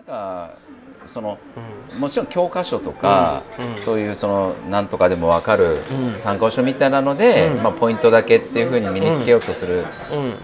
[0.00, 0.54] なんか
[1.06, 1.38] その、
[1.98, 3.42] もちろん教科書とか、
[3.78, 5.82] そういうそのなんとかでも分かる
[6.16, 9.84] 参考書みたいなので、まあ、ポイントだけっていうふうに身につけようとする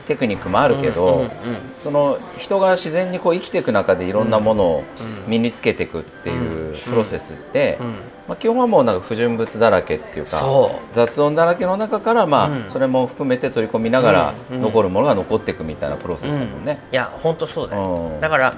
[0.06, 1.30] テクニックもあるけど、
[1.78, 4.84] その人が自然にこう生きていく中でいろんなものを
[5.26, 7.78] 身につけていくっていうプロセスって、
[8.28, 10.42] まあ、基本はもうなんか不純物だらけっていうか
[10.92, 16.80] 雑音だらけの中から、まあそれも含めて取り込みながら残るものが残っていくみたいなプロセスだもんね。
[16.92, 18.20] いや本当そうだよ、うん。
[18.20, 18.54] だから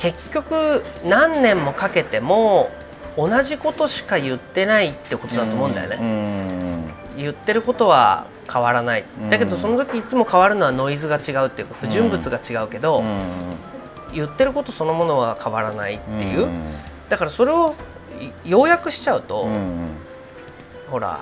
[0.00, 2.70] 結局何年もかけても
[3.16, 6.94] 同じことしか言ってないってことだと思うんだよね、ね。
[7.18, 9.30] 言ってることは変わらない、うん。
[9.30, 13.04] だけどその時いつも変わるのはノイズが違うっていうか不純物が違うけど、
[14.14, 16.48] 言ってることそのものは変わらないっていう、
[17.10, 17.74] だからそれを
[18.18, 19.48] い要約しちゃうと、
[20.88, 21.20] ほらあの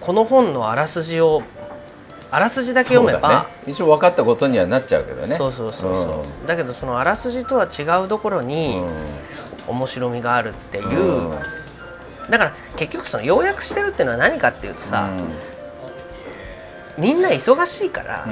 [0.00, 1.42] この本のあらすじを
[2.36, 5.34] あらすじだけ読めば、ね、一応分かったことにはなっちゃうけどね。
[5.36, 8.78] そうそうそうそう、だけどそのあらすじとは違うところに
[9.66, 11.32] 面白みがあるっていう、
[12.28, 15.08] だから結局その要約してるっていうのは何かっていうとさ、
[16.98, 18.26] みんな忙しいから、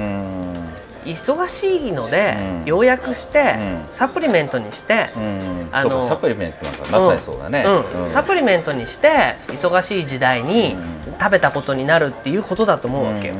[1.03, 2.63] 忙しいので、うん。
[2.65, 3.85] 要約して、うん。
[3.91, 5.69] サプリメントにして、うん。
[5.71, 8.11] あのサプリメントなんかまさにそうだね、うん。
[8.11, 10.75] サプリメントにして忙しい時代に
[11.19, 13.35] 食べたことになるっていうことだと思うわけよ、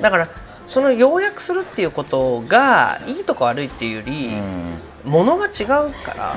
[0.00, 0.28] だから
[0.66, 4.30] その要約するっていうことがいいとか悪いっていうより、
[5.04, 6.36] ものが違うから、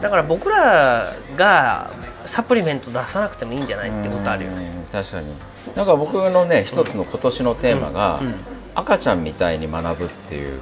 [0.00, 1.90] だから僕らが
[2.26, 4.70] サプリメント出さなくてもいいんじゃないってことあるよね。
[4.76, 4.84] うん。
[4.92, 5.32] 確かに。
[5.74, 8.20] なんか僕のね一つの今年のテーマが、
[8.74, 10.60] 赤ちゃんみたいに学ぶっていう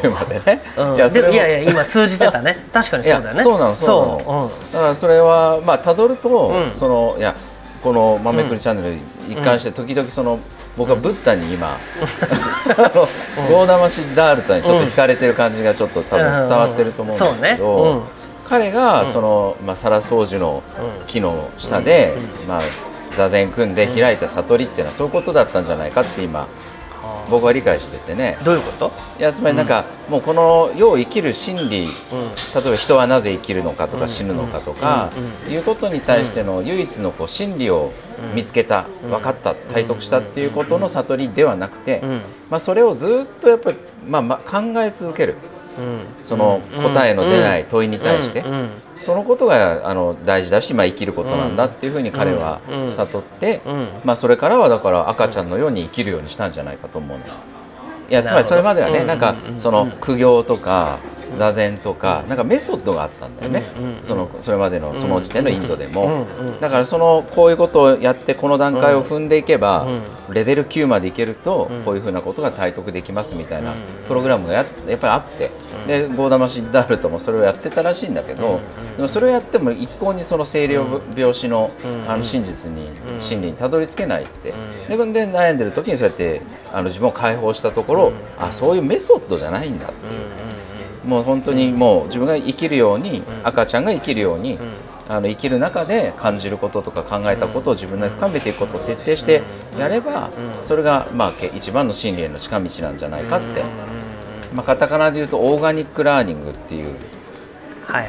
[0.00, 2.66] テーマでね、うん、いやいやいや今通じてたね。
[2.72, 3.42] 確かにそうだよね。
[3.42, 4.50] そうなのそうなの。
[4.72, 6.74] だからそれはまあたどると、うん。
[6.74, 7.34] そのいや
[7.82, 8.98] この「まめくりチャンネル」
[9.28, 10.38] 一貫して時々その、
[10.76, 11.76] 僕はブッダに今、
[12.76, 13.08] あの
[13.48, 18.02] ゴーダマシダールタにちょっと惹かれてる感じがちょっと多分伝わってると思うんですけど、
[18.48, 20.62] 彼がその、まあ、皿掃除の
[21.06, 22.14] 木の下で、
[22.48, 22.60] まあ、
[23.16, 26.46] 座禅組んで開いた悟りっていうのはそういうことだったんじゃないかって今
[27.30, 28.38] 僕は理解しててね。
[28.44, 28.92] どういうこと？
[29.18, 35.10] いやつまりなんか、もうこの世を生きる真理、例えば人はなぜ生きるのかとか死ぬのかとか、
[35.48, 37.92] いうことに対しての唯一のこう真理を
[38.34, 42.20] 見つけた、分かった体得したっていうことの悟りではなくて、ん。
[42.50, 45.36] まあ、それをずっとやっぱり、まあ、まあ考え続ける。
[45.78, 46.00] うん。
[46.22, 48.44] その答えの出ない問いに対して。
[49.02, 53.88] そのことがあの大事だし、まあ、生きることなんだっていうふうに彼はうん悟って、うん。
[54.04, 57.24] まあ、それからはだから赤ちゃんのように生きるようにしたんじゃないかと思うの。
[58.08, 60.98] いやつまりそれまではね、なんかその苦行とか
[61.36, 63.72] 座禅とかなんかメソッドがあったんだよね、
[64.02, 66.26] そのそれまでのその時点のインドでも、
[66.60, 69.86] だからそのこういうことをやってこの段階を踏んでいけば、
[70.30, 73.74] レベル9までいけるとこういうふうなことが体得できますみたいな
[74.08, 75.50] プログラムがややっぱりあって、
[75.86, 78.60] でゴーダマシッダールトもそれをやってたらしいんだけど、
[78.96, 80.84] でもそれをやっても一向にその清涼
[81.16, 81.70] 病死の,、
[82.06, 82.88] あの真実に、
[83.18, 84.52] 真理にたどり着けないって、
[84.88, 90.61] でで悩んでる時にそうやってあの自分を解放したところ、あそういうメソッドじゃないんだっていう。
[91.04, 94.58] もう本当にもう自分が生きるように、赤ちゃんが生きるように、
[95.08, 99.42] あの生きる中で感じることとか考えたことを自分で深めていくことを徹底して
[99.78, 100.30] やれば、
[100.62, 103.64] それがまあけ一番の真理への近道なんじゃないかって、
[104.54, 106.94] まあ、カタカナで言うとオーガニックラーニングっていう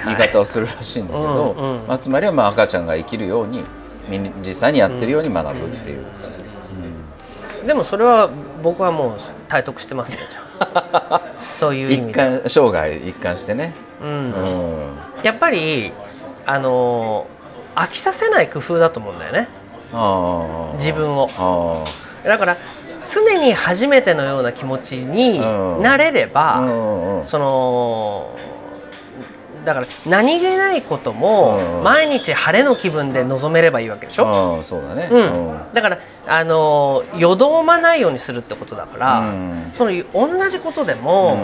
[0.05, 1.55] 言い方をするらしいんだけど、
[1.87, 3.63] まあ、つまりはまあ赤ちゃんが生きるように
[4.45, 6.05] 実際にやってるように学ぶっていう。
[7.65, 8.29] でもそれは
[8.61, 9.17] 僕はもう
[9.47, 11.21] 体得してますねじゃあ
[11.53, 14.09] そういう意一味で、貫生涯一貫してね、うん。
[14.09, 14.97] うん。
[15.23, 15.93] やっぱり
[16.45, 17.33] あのー
[17.75, 19.47] 飽きさせない工夫だと思うんだよね。
[20.75, 21.27] 自分を。
[21.37, 22.57] あだから
[23.07, 25.81] 常に初めてのような気持ちにうん。
[25.81, 28.29] なれれーば、うんうんその
[29.65, 31.83] だから何気ないこともうん。
[31.83, 35.09] 毎日晴れの気分で臨めればいいわけでしょ、ああそうだね。
[35.11, 35.73] うん。
[35.73, 39.71] だからあの夜通まないようにするってことだから、うん。
[39.75, 41.37] その同じことでも、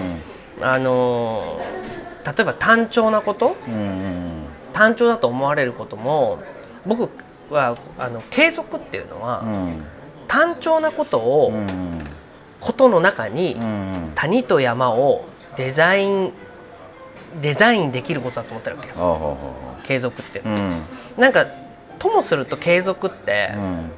[0.62, 1.60] あの
[2.26, 6.40] 例えば単調なことうんうん単調だと思われることも
[6.86, 7.10] 僕
[7.50, 9.84] はあの継続っていうのは、うん。
[10.28, 12.06] 単調なことを、うん
[12.60, 15.25] ことの中に、うん谷と山を
[15.56, 16.34] デザイン
[17.42, 19.38] デザインできることだと思ってるわけよ。
[19.84, 20.82] 継続っていうのは、ううん。
[21.18, 21.46] なんか
[21.98, 23.92] ともすると継続って、うん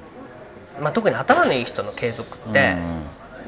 [0.82, 2.76] まあ、特に頭のいい人の継続って、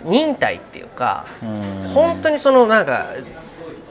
[0.06, 1.88] 忍耐っていうか、うん。
[1.90, 3.08] 本当にそのなんか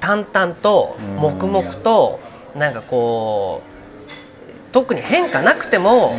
[0.00, 1.16] 淡々とうん。
[1.16, 2.20] 黙々と
[2.56, 6.14] なんかこう特に変化なくても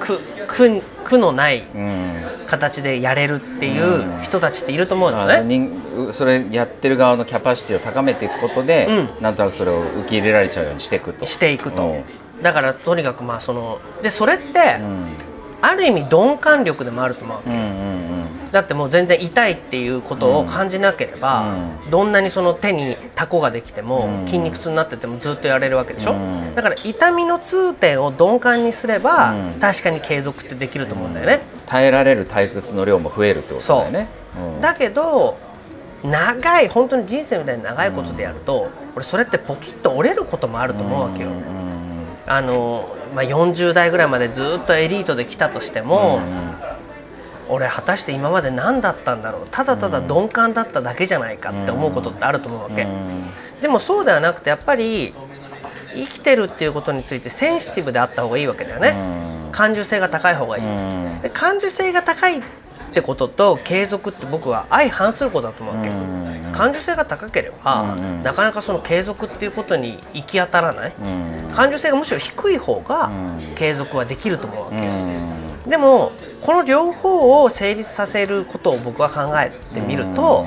[0.00, 1.80] 苦苦苦のないうん。
[1.80, 5.42] うん形でやれるっていう人たちっていると思うのあね。
[5.42, 8.86] 人それやってる側のキャパシティを高めていくことで、
[9.18, 11.26] うなんとなくそれを受け入れられちゃうようにしていくと。
[11.26, 11.82] していくと。
[11.82, 12.04] うん。
[12.42, 15.06] だからとにかくまあそのでそれってうん
[15.62, 18.06] ある意味鈍感力でもあると思うわけうんうん
[18.52, 21.52] だってもう全然痛いっていうことを感じなければ、
[21.90, 24.26] どんなにその手にタコができても、うん。
[24.26, 26.54] 筋肉痛になっててもずっとやれるわけでしょ、うん。
[26.54, 29.60] だから痛みの痛点を鈍感にすれば、うん。
[29.60, 34.08] 確かに継続ってできると思うんだよね、耐えられる退屈の量も増えるってことだよね。
[34.38, 34.58] う。
[34.58, 34.60] ん。
[34.60, 35.36] だけど
[36.02, 41.42] 長い本当に人生みたいに長いことでやると、俺それってポキッと折れることもあると思うわけよ、うんうん。
[42.26, 46.20] あのまあ、40代ぐらいまでずっとエリートで来たとしても、
[47.48, 49.46] 俺果たして今まで何だったんだろう？
[49.50, 52.86] ただただ鈍感だっただけじゃないかって思うことってあると思うわけ、
[53.62, 55.14] でもそうではなくてやっぱり
[55.94, 58.96] 生きてるっていうことについてセンシティブであった方がいいわけだよね、
[59.52, 60.68] 感受性が高い方がいい、う
[61.18, 61.20] ん。
[61.22, 62.42] で感受性が高い
[62.96, 66.52] ってことと継続って僕は相反することだと思うわけ、うん。
[66.52, 68.22] 感受性が高ければ、うん。
[68.22, 71.52] なかなかその継続っていうことに行き当たらない、うん。
[71.52, 73.10] 感受性がむしろ低い方がう
[73.52, 73.54] ん。
[73.54, 75.70] 継続はできると思うわけ、うん。
[75.70, 76.10] でも
[76.40, 80.46] この両方を成立させることを僕は考えてみると、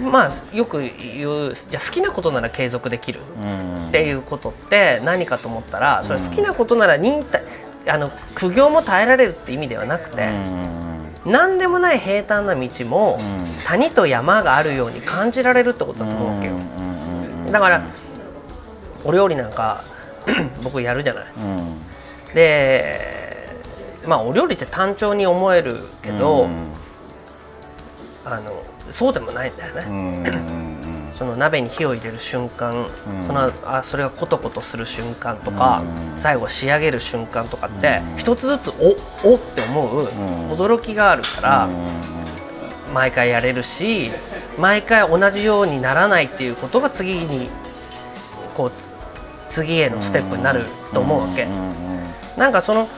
[0.00, 3.88] まあよく言うじゃあ好きなことなら継続できるうん。
[3.88, 7.42] っていうことって何かと思ったらそれ好きなことなら忍耐
[7.88, 10.28] あの苦行も耐えられるって意味ではなくて、
[11.24, 16.54] 何でもない平坦な道も、うん谷と山があるように感じられるってことだと思うわけよ。
[17.52, 17.82] だから
[19.04, 19.82] お料理なんか
[20.64, 21.24] 僕やるじゃない。
[21.36, 21.80] うん
[22.34, 23.58] で
[24.06, 26.72] まあお料理って単調に思えるけど、うん
[28.24, 28.52] あの
[28.90, 30.77] そうでもないんだよね。
[31.20, 33.24] うんその鍋に火を入れる瞬間、うん。
[33.24, 35.82] そのあそれがコトコトする瞬間とか、
[36.12, 36.18] うん。
[36.18, 38.18] 最後仕上げる瞬間とかって、うん。
[38.18, 38.70] 一つずつ
[39.24, 40.06] おおって思う、ん。
[40.50, 41.68] 驚きがあるから、
[42.94, 44.10] 毎回やれるし
[44.58, 47.50] 毎回同じようにならないっていうことが次に
[48.54, 48.90] こうつ
[49.48, 50.62] 次へのステップになる
[50.94, 51.46] と思うわけ。
[52.38, 52.88] なんかその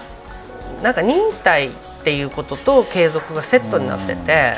[0.82, 1.70] なんか忍耐っ
[2.04, 4.54] ていうことと継続がセットになってて、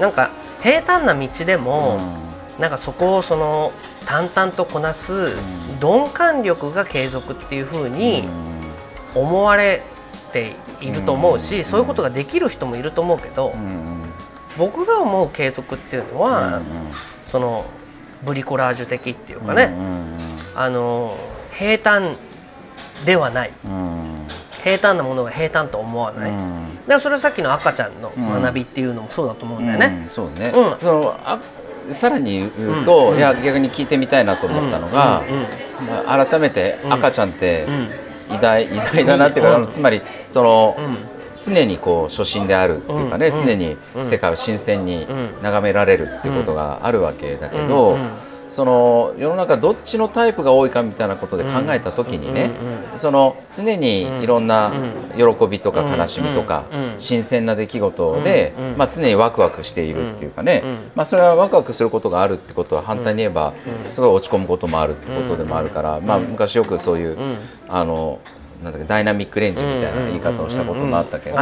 [0.00, 0.30] なんか
[0.62, 1.98] 平坦な道でも、
[2.58, 3.72] なんかそこをその
[4.06, 5.32] 淡々とこなす
[5.80, 8.22] 鈍感力が継続っていうふうに
[9.14, 9.82] 思われ
[10.32, 13.52] ていると思うし、そういうことができる人もいると思うけど、
[14.56, 16.60] 僕が思う継続っていうのは、
[17.26, 17.64] その
[18.24, 19.74] ブリコラージュ的っていうかね、
[20.54, 21.16] あの
[21.52, 22.16] 平坦
[23.04, 23.52] ではない。
[24.62, 26.42] 平坦なものが平坦と思わない、だか
[26.86, 30.08] らそれはさっきの赤ちゃんの学びっていうのもそうだと思うんだよね。
[30.10, 30.80] そうね、うん。
[30.80, 31.38] そのあ
[31.92, 35.22] さらに言うと、いや逆に聞いてみたいなと思ったのが、
[35.80, 35.86] うん。
[35.86, 37.90] まあ、改めて赤ちゃんってん。
[38.30, 39.70] 偉大,、偉大だなっていうか、うん。
[39.70, 40.96] つまりその、ん。
[41.42, 43.46] 常にこう初心であるっていうかね、うん。
[43.46, 45.06] 常に世界を新鮮にん。
[45.42, 47.98] 眺められるっていうことがあるわけだけど、
[48.54, 52.50] その世の中どっちのタイプが多いかみたいなことで考えた時にね、
[52.94, 54.72] その常にいろんな
[55.16, 56.64] 喜びとか悲しみとか、
[56.98, 63.54] 新鮮な出来事で、まあ、常にワクワクしているっていうかね、うんまあ、それはワクワクすることがあるってことは反対に言えば
[63.88, 67.36] すごい落ち込むこともあるってことでもあるから、まあ、昔よくそういう、ん。
[67.68, 68.20] あの
[68.62, 71.36] なんだっけダイナミックレンジみたいな言い方をしたこともあったけど、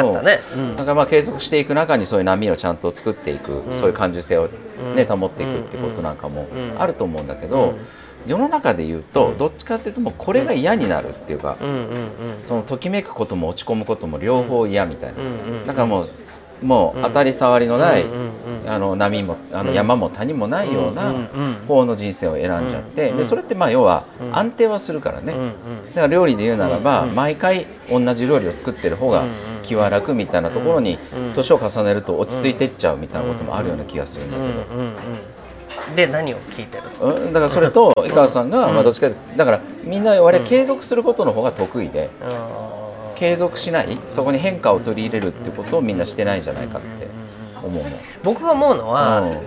[0.61, 0.77] ん。
[0.77, 4.49] だからまあ継続していく中にそういう波をちゃんと作っていく、そういう感受性を、
[4.95, 6.47] ね保っていくってことなんかも
[6.79, 7.75] あると思うんだけど、
[8.27, 11.57] 世の中で言うとどっちかっていうともうこれが嫌になるっていうか、
[12.39, 15.17] そのときめくことも落ち込むことも両方嫌みたいな、
[15.67, 16.11] だからもう
[16.63, 18.05] もう当たり障りのない、
[18.69, 21.13] あの波もあの山も谷もないような
[21.67, 25.35] 方の人生を選んじゃって、うんでそれってまあ要は安定はするからね、
[25.89, 29.25] だから料理で言うならば、毎回同じ料理を作ってる方が
[29.63, 30.99] 気は楽みたいなところに
[31.35, 34.49] 年を重ねると落ち着いてっちゃうみたいなこともあるような気がするんだけど。
[34.49, 34.97] うんうんうん
[35.97, 42.11] で何を聞いてるうんだからそれと井川さんが、まあ、どっちかだからみんな我々継続することの方が得意で、
[43.17, 47.09] 継続しないそこに変化を取り入れるってことをみんなしてないんじゃないかって
[47.63, 47.91] 思うの。
[48.23, 49.39] 僕が思うのは、うん。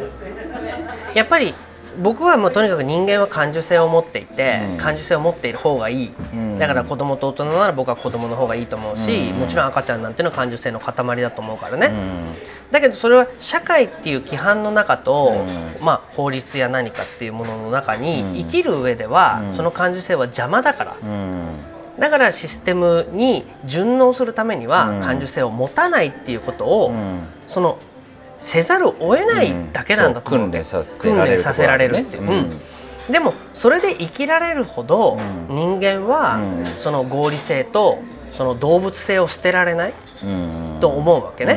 [1.13, 1.53] やっぱり
[2.01, 4.77] 僕はもうとにかく人間は感受性を持っていて、うん。
[4.77, 6.59] 感受性を持っている方がいい、ん。
[6.59, 9.39] だから子供と大人なら僕は子供の方がいいと思うし、うん。
[9.39, 11.93] もちろん赤ちゃんなんていうのは感受性の塊だと思うからね、
[12.71, 15.45] だけどそれは社会っていう規範の中と、
[15.81, 21.47] まあ、法律や何かっていうものの中に生きる上では、その感受性は邪魔だから、うん。
[21.99, 24.99] だからシステムに順応するためにはうん。
[24.99, 27.19] 感受性を持たないっていうことを、うん。
[27.47, 27.77] その
[28.45, 32.61] せざるを得ないだけなんだと思う、訓練させられる訓練させられるっていう、うん。
[33.11, 35.17] でもそれで生きられるほど
[35.49, 35.55] うん。
[35.55, 36.65] 人間はうん。
[36.77, 37.97] その合理性と
[38.31, 40.77] その動物性を捨てられない、うん。
[40.79, 41.53] と思うわけね。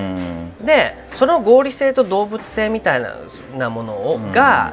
[0.61, 0.66] うん。
[0.66, 3.16] でその合理性と動物性みたいな
[3.57, 4.73] なものを、が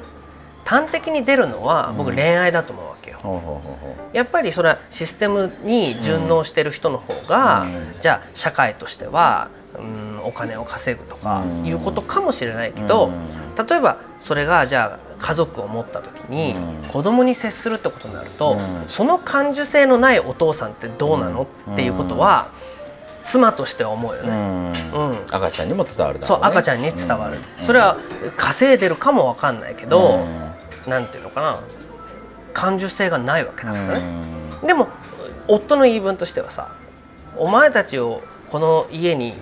[0.64, 3.62] 端的に出るのは僕恋愛だと思うわけよ。
[4.14, 7.96] やっぱりそれはシステムに順応してる人の方が、うん。
[8.00, 11.66] じゃあ社会としては、うん、お金を稼ぐとかうん。
[11.66, 13.68] いうことかもしれないけど、うん。
[13.68, 16.90] 例えばそれがじゃあ家族を持った時にうん。
[16.90, 18.90] 子供に接するってことになると、うん。
[18.90, 22.52] その感受性のないお父さんってどうなの、っていうことは
[23.24, 24.32] 妻としては思うようね。
[24.32, 24.74] ん。
[24.94, 25.18] うん。
[25.32, 27.66] 赤ちゃんにも伝わるだそう赤ちゃんに伝わる、うん。
[27.66, 27.98] それは
[28.38, 30.90] 稼いでるかもわかんないけど、うん。
[30.90, 31.60] なんていうのかな？
[32.54, 34.06] 感受性がないわけだからね。
[34.62, 34.68] うん。
[34.68, 34.88] でも
[35.48, 36.72] 夫の言い分としてはさ
[37.38, 39.34] お前たちをこの家に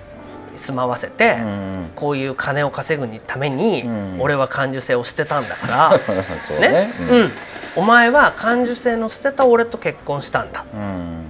[0.56, 1.90] 住まわせて、うん。
[1.94, 4.16] こういう金を稼ぐために、うん。
[4.20, 6.00] 俺は感受性を捨てたんだから
[6.40, 6.68] そうね。
[6.68, 7.30] ね、うん。
[7.76, 10.64] お前は感受性の捨てた俺と結婚したんだ。
[10.74, 11.24] うん。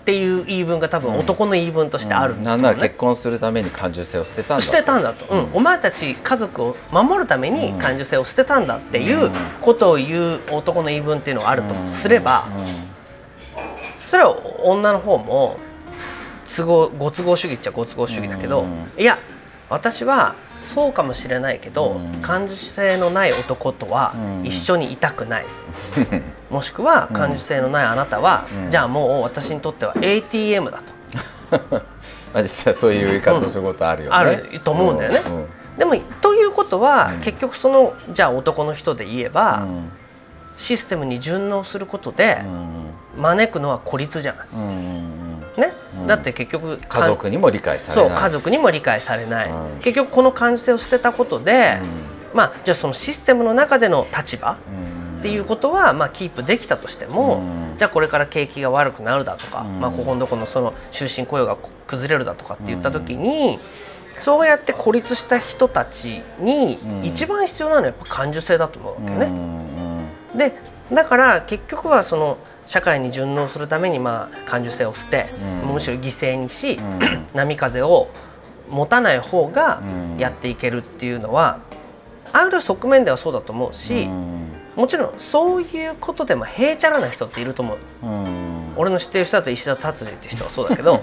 [0.00, 2.44] っていう言い分が多分男の言い分としてあるね。
[2.44, 5.48] なんなら結婚するために感受性を捨てたんだ捨てたんだと、うん。
[5.52, 9.32] お前たち家族を守るために感受性を捨てたんだっていううん。
[9.60, 12.84] ことを言う男の言い分っていうのがあるとすれば、うん。
[14.06, 15.58] それは女の方も
[16.56, 18.90] 都合ご都合主義っちゃご都合主義だけど、うん。
[19.00, 19.18] いや
[19.70, 22.20] 私はそうかもしれないけど、うん。
[22.22, 24.46] 感受性のない男とはうん。
[24.46, 25.46] 一緒にいたくない、
[26.50, 28.70] もしくは感受性のないあなたは、うん。
[28.70, 30.92] じゃあもう私にとっては ATM だと、
[32.32, 35.22] まあ実際そういう言い方することあるよね、あると思うんだよね。
[35.26, 35.46] うん。
[35.78, 37.20] でもということは、うん。
[37.20, 39.90] 結局そのじゃあ男の人で言えば、うん。
[40.50, 43.22] システムに順応することでうん。
[43.22, 44.46] 招くのは孤立じゃない。
[45.58, 45.72] うんうんね。
[46.00, 46.06] うん。
[46.06, 49.80] だって結局家族にも理解されそうない家族にも理解されない、うん。
[49.80, 51.80] 結局この感受性を捨てたことで、
[52.34, 55.18] まあじゃあそのシステムの中での立場うん。
[55.18, 57.76] っていうことはまあキープできたとしても、うん。
[57.76, 59.80] じゃあこれから景気が悪くなるだとか、うん。
[59.80, 63.58] まあここのとこのその終身雇用が崩れるだとかって言った時に、
[64.18, 67.04] そうやって孤立した人たちにうん。
[67.04, 69.26] 一番必要なのはやっぱ感受性だと思うわけよね。
[69.26, 70.38] うん。
[70.38, 70.54] で
[70.92, 75.26] だから結局はその社会に順応するためにまあ感受性を捨て、
[75.64, 75.72] うん。
[75.74, 77.26] むしろ犠牲にし、うん。
[77.34, 78.08] 波風を
[78.68, 80.18] 持たない方がうん。
[80.18, 81.60] やっていけるっていうのは、
[82.32, 84.48] ある側面ではそうだと思うし、うん。
[84.76, 88.06] もちろんそういうことでもへいちゃらな人っていると思う。
[88.06, 88.74] うん。
[88.76, 91.02] 俺の知ってる人だと石田達治っていう人はそうだけど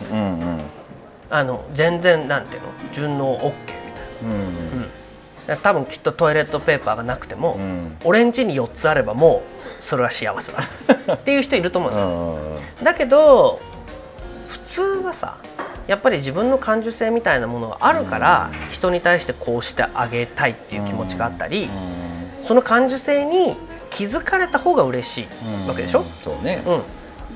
[1.30, 3.54] あの全然なんていうの順応 OK みたい
[4.24, 4.82] うん。
[4.82, 4.88] な
[5.62, 7.98] 多分きっとトイレットペーパーがなくても、うん。
[8.04, 10.64] 俺ん家に4つあればもうそれは幸せだ。
[11.14, 12.38] っていう人いると思うのよ。
[12.84, 13.60] だけど
[14.50, 15.38] 普通はさ
[15.88, 21.70] やっぱり自分の感受性みたいなものがあるから人に対してこうしてあげたいっていう気持ちがあったり
[22.42, 23.56] その感受性に
[23.92, 26.64] 気づかれた方が嬉しいわけでしょ、そうね。
[26.66, 26.84] うん、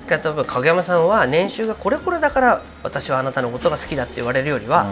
[0.07, 4.85] 例えば影山さんは年収がこれこれだから私はあなたのことが好きだって言われるよりは、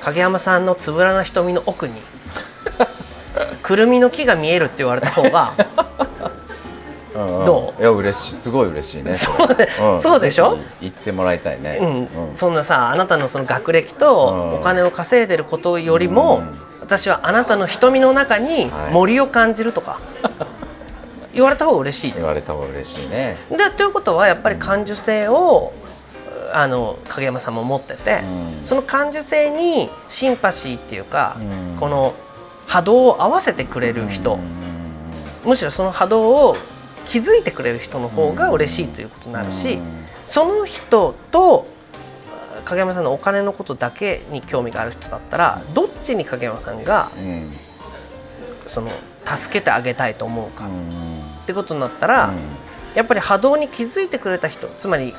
[0.00, 1.94] 影山さんのつぶらな瞳の奥に
[3.66, 5.52] くるみの木が見えるって言われた方が
[7.12, 7.80] どう？
[7.80, 8.34] いや嬉しい。
[8.36, 9.14] すごい嬉しいね。
[9.14, 9.68] そうね。
[9.96, 10.00] ん。
[10.00, 10.56] そうでしょ？
[10.80, 11.80] 言ってもらいたいね。
[11.82, 11.86] う
[12.32, 12.36] ん。
[12.36, 14.60] そんなさあなたのその学歴とうん。
[14.60, 16.58] お金を稼いでることよりも、うん。
[16.80, 18.92] 私はあなたの瞳の中にはい。
[18.92, 19.98] 森を感じるとか、
[21.34, 22.12] 言われた方が嬉しい。
[22.12, 23.36] 言われた方が嬉しいね。
[23.50, 25.72] でということはやっぱり感受性を
[26.52, 28.64] あの影山さんも持ってて、うん。
[28.64, 31.76] その感受性にシンパシーっていうか、うん。
[31.80, 32.14] この
[32.66, 34.40] 波動を合わせてくれる人、うん。
[35.44, 36.56] むしろその波動を
[37.06, 39.82] 気づいてくれる人の方が嬉しいということになるし、うん。
[40.26, 41.66] その人と
[42.64, 47.50] 影山さんのお金のことだけに興味がある人だったらどっちに影山さんがうん。
[48.66, 48.90] その
[49.24, 50.88] 助けてあげたいと思うかうん。
[50.88, 52.32] ってことになったら、
[52.94, 55.14] やっぱり波動に気づいてくれた人つまり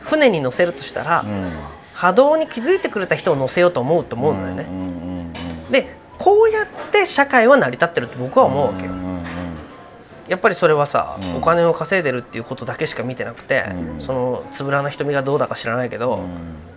[0.00, 1.50] 船に乗せるとしたら、うん。
[1.94, 4.66] 波動に気づいてくれた人を乗せようと思うと思うんだよね。
[5.70, 8.92] でこうやって社会は成り立ってるって僕は思うわけよ。
[10.28, 11.36] やっぱりそれはさ、うん。
[11.36, 14.00] お金を稼いでるっていうことだけしか見てなくて、うん。
[14.00, 16.28] そのつぶらな瞳がどうだか知らないけど、うん。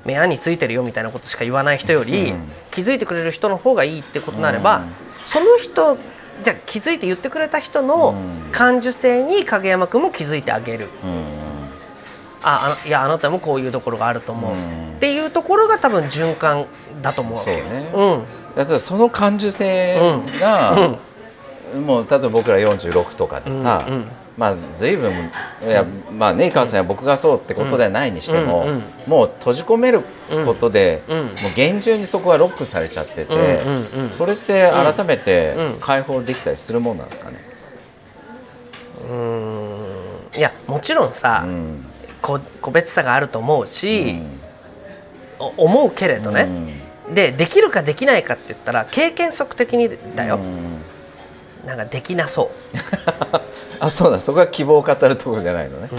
[0.04, 2.52] 目についてるよみたいなことしか言わない人より、うん。
[2.72, 4.92] 気づいてくれる人の方がいいってことになれば、うん。
[5.24, 5.98] その人
[6.44, 8.52] じゃあ気づいて言ってくれた人のうん。
[8.52, 11.24] 感受性に影山君も気づいてあげる、うん。
[12.42, 14.96] ああいやあなたもこういうところがあると思う、うん。
[14.98, 16.66] っていうところが多分循環
[17.02, 17.64] だと思うわけよ。
[17.66, 17.92] ね。
[17.94, 18.24] うん
[18.56, 19.98] だってその感受性
[20.40, 20.98] が、
[21.86, 24.08] もう例えば僕ら46とかでさ、うんうん。
[24.38, 25.32] まあ随分
[25.64, 25.86] いや
[26.18, 30.02] まあね井川さんや僕がそうってことではないにしても、うんうんもう閉じ込める
[30.46, 31.18] ことで、うん。
[31.20, 31.26] うん。
[31.26, 34.10] もう厳重にそこがロックされちゃってて、うんうんうん。
[34.12, 35.80] それって改めてうん。
[35.80, 37.38] 解放できたりするもんなんですかね？
[40.36, 41.46] いやもちろんさ、
[42.22, 44.20] 個別差があると思うし、
[45.38, 46.50] お思うけれどね、
[47.14, 50.40] でできるかできないかって言ったら経験則的にだよ、
[51.66, 52.78] なんかできなそう。
[53.80, 54.20] あそうだ。
[54.20, 55.90] そこは希望を語るところじゃないのね、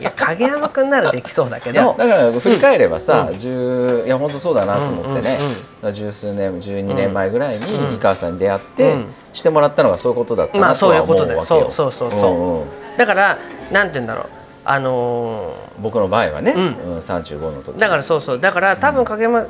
[0.00, 1.94] いや影山君ならできそうだけど。
[1.98, 5.38] だから振り返ればさ、うん、いや本当そうだなと思ってね、
[5.82, 8.96] うんうん、十数年12年前ぐらいに井川さんに出会って、
[9.32, 11.42] してもらったのがそういうことだったまあそういうことだよ。
[11.42, 12.66] そうそうそうそう、うんうん、
[12.96, 13.38] だから
[13.70, 14.26] なんて言うんだろう。
[14.66, 16.62] あのー、僕の場合はね、うん、
[16.98, 18.40] 35の時だからそうそう。
[18.40, 19.46] だから多分影山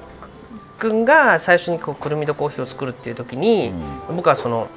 [0.85, 3.73] 君が最初にこうくるみとコーヒーを作るっていう時に、
[4.09, 4.69] 僕はその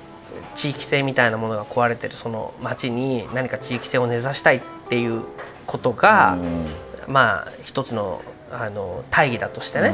[0.56, 5.24] 地域性みたいなものが壊れてるその町に何か地域性を根ざしたいっていう
[5.66, 6.38] ことが、
[7.08, 9.94] まあ一つのあの大義だとしてね、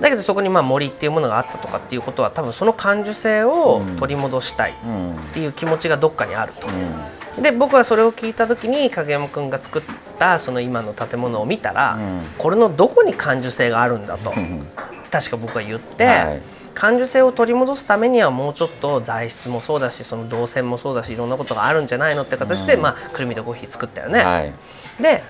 [0.00, 4.74] だけどそこにまあ森っていうものがあったとかっていうことは多分その感受性を取り戻したいっ
[5.32, 6.68] ていう気持ちがどっかにあると。
[7.40, 9.82] で僕はそれを聞いた時に影山君が作っ
[10.18, 11.98] たその今の建物を見たら、
[12.36, 14.34] これのどこに感受性があるんだと
[15.10, 16.04] 確か僕は言って。
[16.04, 16.42] はい
[16.78, 24.20] 感受性を取り戻すためにはもうちょっと材質もそうだしその動線もそうだしいろんなことがあるんじゃないのって形で、うん、まあ、くるみとコーヒー作ったよね。
[24.20, 24.54] はい、
[25.02, 25.24] で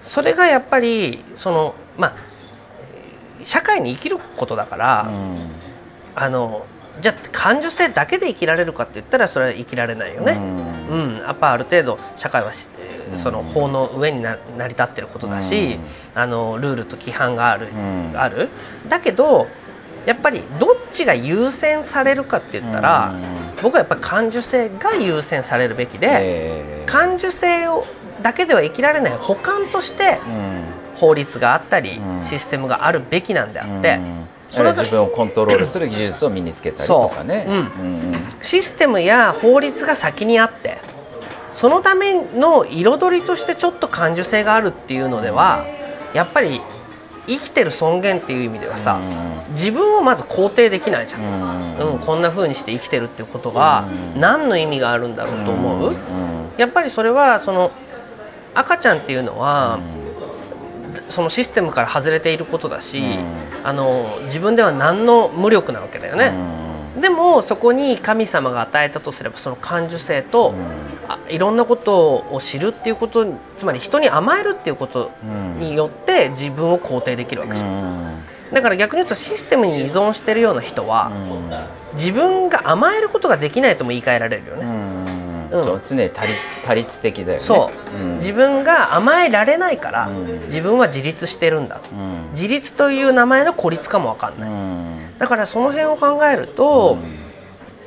[0.00, 2.14] それがやっぱりそのまあ
[3.42, 5.50] 社会に生きることだから、うん、
[6.14, 6.66] あの
[7.00, 10.32] じゃあ感受性だけで生きられるかって言ったらそれは生きられないよね。
[10.32, 12.52] うん、うん、やっぱある程度社会は
[13.16, 15.78] その法の上にな成り立ってることだし、
[16.14, 17.68] あのルールと規範がある,、
[18.14, 18.48] ある。
[18.88, 19.48] だけど
[20.06, 23.14] やっぱりどっちが優先されるかって言ったら、
[23.62, 27.84] 僕はやっぱり感受性が優先されるべきで、感受性を
[28.22, 30.18] だけでは生きられない補完として
[30.94, 33.98] 法律があったり、システムがあるべきなんであって。
[34.50, 37.52] それ自分をコントロールする技術を身につけたりとかね、う。
[37.52, 40.78] んうん、システムや法律が先にあって
[41.52, 45.64] そのための彩りとしてちょっと感受性があるっていうのでは
[46.14, 46.60] やっぱり
[47.26, 49.00] 生きてる尊厳っていう意味ではさ、
[49.50, 53.84] 自分をまず肯定できないじゃん、うん、こんなふうにして生きてるっていうことが
[54.16, 55.94] 何の意味があるんだろうと思う、
[56.56, 57.72] やっぱりそれはその
[58.54, 59.80] 赤ちゃんっていうのは、
[61.08, 63.02] そのシステムから外れていることだし、
[63.64, 66.32] あの自分では何の無力なわけだよね。
[67.00, 70.54] でもそこに神様が与えたとすればその感受性と、
[71.28, 75.10] うん、いろんなことを知るっていうことつまり人に甘えるっていうこと
[75.58, 77.68] によって自分を肯定できるわけじゃん。
[77.68, 78.54] うん。
[78.54, 81.10] だから逆に言うとシステムに依存してるような人は、
[81.94, 84.64] 自分が甘えることができないとも言い換えられるよね。
[85.50, 86.10] うん、常に
[86.64, 87.40] 多律的だよね。
[87.40, 94.50] そう、うん、自分が甘えられないから、うん、自分は自立してるんだ、うん、自立という名前の孤立かも分かんない、
[95.18, 96.98] だからその辺を考えると、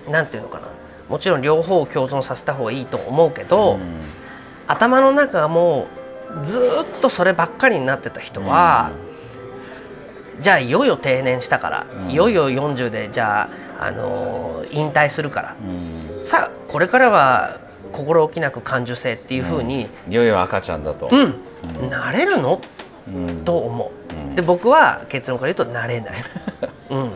[0.07, 0.67] うん、なんていうのかな。
[1.09, 3.99] もちろん両方を共存させた方がいいと思うけど、うん、
[4.67, 5.87] 頭の中がも
[6.41, 8.91] うずっとそればっかりになってた人は、
[10.35, 15.55] うん、じゃあいよいよ定年したから、いよいよ40でじゃあ、あのー、引退するから、
[16.21, 17.59] さあこれからは
[17.91, 21.09] 心置きなく感受性っていうふうに、いよいよ赤ちゃんだと、
[21.89, 22.61] なれるの、
[23.45, 23.91] と思
[24.31, 24.35] う。
[24.35, 26.15] で僕は結論から言うとなれない。
[26.91, 27.11] うん